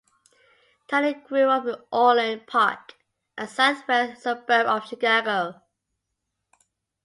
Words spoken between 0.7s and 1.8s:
Tunney grew up in